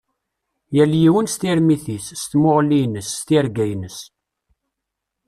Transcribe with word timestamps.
Yal 0.75 0.93
yiwen 1.01 1.27
s 1.29 1.35
tirmit-is, 1.41 2.07
s 2.21 2.23
tmuɣli-ines, 2.31 3.09
s 3.17 3.21
tirga-ines. 3.27 3.99